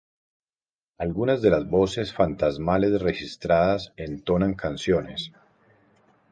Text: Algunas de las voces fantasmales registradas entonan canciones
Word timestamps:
Algunas 0.97 1.43
de 1.43 1.51
las 1.51 1.69
voces 1.69 2.11
fantasmales 2.11 3.03
registradas 3.03 3.93
entonan 3.97 4.55
canciones 4.55 5.31